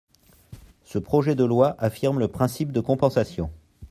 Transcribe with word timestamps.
Ce 0.83 0.97
projet 0.97 1.35
de 1.35 1.43
loi 1.43 1.75
affirme 1.77 2.17
le 2.17 2.27
principe 2.27 2.71
de 2.71 2.79
compensation. 2.79 3.51